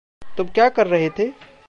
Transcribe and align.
तुम 0.37 0.47
क्या 0.47 0.69
कर 0.69 0.87
रहे 0.87 1.09
थे? 1.09 1.51